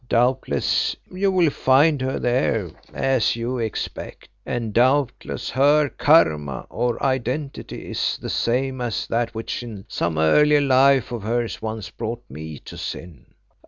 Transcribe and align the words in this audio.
Doubtless 0.09 0.95
you 1.11 1.29
will 1.31 1.51
find 1.51 2.01
her 2.01 2.17
there 2.17 2.71
as 2.91 3.35
you 3.35 3.59
expect, 3.59 4.29
and 4.47 4.73
doubtless 4.73 5.51
her 5.51 5.89
khama, 5.89 6.65
or 6.71 7.03
identity, 7.03 7.87
is 7.91 8.17
the 8.19 8.27
same 8.27 8.81
as 8.81 9.05
that 9.05 9.35
which 9.35 9.61
in 9.61 9.85
some 9.87 10.17
earlier 10.17 10.59
life 10.59 11.11
of 11.11 11.21
hers 11.21 11.61
once 11.61 11.91
brought 11.91 12.23
me 12.29 12.57
to 12.57 12.79
sin. 12.79 13.27